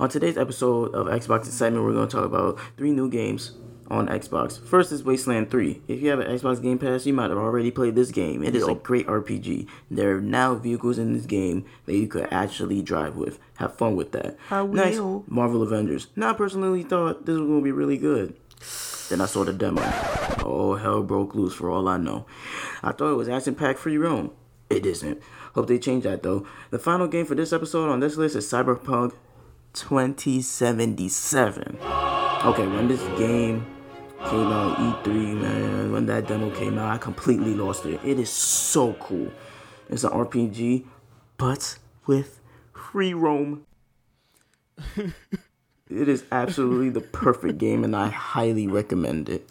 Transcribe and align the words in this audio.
On 0.00 0.08
today's 0.08 0.38
episode 0.38 0.94
of 0.94 1.08
Xbox 1.08 1.44
Excitement, 1.44 1.84
we're 1.84 1.92
going 1.92 2.08
to 2.08 2.16
talk 2.16 2.24
about 2.24 2.58
three 2.78 2.90
new 2.90 3.10
games 3.10 3.52
on 3.88 4.08
Xbox. 4.08 4.58
First 4.58 4.92
is 4.92 5.04
Wasteland 5.04 5.50
3. 5.50 5.82
If 5.88 6.00
you 6.00 6.08
have 6.08 6.20
an 6.20 6.26
Xbox 6.26 6.62
Game 6.62 6.78
Pass, 6.78 7.04
you 7.04 7.12
might 7.12 7.28
have 7.28 7.36
already 7.36 7.70
played 7.70 7.96
this 7.96 8.10
game. 8.10 8.42
It 8.42 8.56
is 8.56 8.66
a 8.66 8.72
great 8.72 9.06
RPG. 9.06 9.68
There 9.90 10.16
are 10.16 10.20
now 10.22 10.54
vehicles 10.54 10.96
in 10.96 11.12
this 11.12 11.26
game 11.26 11.66
that 11.84 11.98
you 11.98 12.08
could 12.08 12.28
actually 12.30 12.80
drive 12.80 13.16
with. 13.16 13.38
Have 13.58 13.76
fun 13.76 13.94
with 13.94 14.12
that. 14.12 14.38
I 14.50 14.64
Next. 14.64 15.02
Marvel 15.26 15.62
Avengers. 15.62 16.06
Now, 16.16 16.30
I 16.30 16.32
personally 16.32 16.82
thought 16.82 17.26
this 17.26 17.36
was 17.36 17.46
going 17.46 17.60
to 17.60 17.64
be 17.64 17.70
really 17.70 17.98
good. 17.98 18.34
Then 19.10 19.20
I 19.20 19.26
saw 19.26 19.44
the 19.44 19.52
demo. 19.52 19.82
Oh, 20.46 20.76
hell 20.80 21.02
broke 21.02 21.34
loose 21.34 21.52
for 21.52 21.70
all 21.70 21.88
I 21.88 21.98
know. 21.98 22.24
I 22.82 22.92
thought 22.92 23.12
it 23.12 23.16
was 23.16 23.28
action 23.28 23.54
packed 23.54 23.78
free 23.78 23.98
roam. 23.98 24.30
It 24.70 24.86
isn't. 24.86 25.20
Hope 25.54 25.66
they 25.66 25.78
change 25.78 26.04
that 26.04 26.22
though. 26.22 26.46
The 26.70 26.78
final 26.78 27.06
game 27.06 27.26
for 27.26 27.34
this 27.34 27.52
episode 27.52 27.90
on 27.90 28.00
this 28.00 28.16
list 28.16 28.36
is 28.36 28.50
Cyberpunk 28.50 29.12
2077. 29.72 31.78
Okay, 32.44 32.66
when 32.66 32.88
this 32.88 33.02
game 33.18 33.64
came 34.26 34.48
out, 34.48 34.76
E3, 34.78 35.40
man, 35.40 35.92
when 35.92 36.06
that 36.06 36.26
demo 36.26 36.50
came 36.50 36.76
out, 36.78 36.94
I 36.94 36.98
completely 36.98 37.54
lost 37.54 37.86
it. 37.86 38.00
It 38.04 38.18
is 38.18 38.30
so 38.30 38.94
cool. 38.94 39.30
It's 39.88 40.02
an 40.04 40.10
RPG, 40.10 40.84
but 41.36 41.78
with 42.06 42.40
free 42.72 43.14
roam. 43.14 43.66
it 44.96 46.08
is 46.08 46.24
absolutely 46.32 46.90
the 46.90 47.00
perfect 47.00 47.58
game, 47.58 47.84
and 47.84 47.94
I 47.94 48.08
highly 48.08 48.66
recommend 48.66 49.28
it. 49.28 49.48